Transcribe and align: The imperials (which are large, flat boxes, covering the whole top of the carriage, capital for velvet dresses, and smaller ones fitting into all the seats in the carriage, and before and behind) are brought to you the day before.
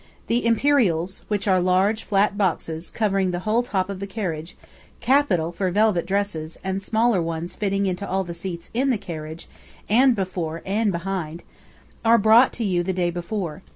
The 0.25 0.43
imperials 0.47 1.21
(which 1.27 1.47
are 1.47 1.61
large, 1.61 2.03
flat 2.03 2.35
boxes, 2.35 2.89
covering 2.89 3.29
the 3.29 3.41
whole 3.41 3.61
top 3.61 3.87
of 3.87 3.99
the 3.99 4.07
carriage, 4.07 4.57
capital 4.99 5.51
for 5.51 5.69
velvet 5.69 6.07
dresses, 6.07 6.57
and 6.63 6.81
smaller 6.81 7.21
ones 7.21 7.53
fitting 7.55 7.85
into 7.85 8.09
all 8.09 8.23
the 8.23 8.33
seats 8.33 8.71
in 8.73 8.89
the 8.89 8.97
carriage, 8.97 9.47
and 9.87 10.15
before 10.15 10.63
and 10.65 10.91
behind) 10.91 11.43
are 12.03 12.17
brought 12.17 12.51
to 12.53 12.63
you 12.63 12.81
the 12.81 12.93
day 12.93 13.11
before. 13.11 13.61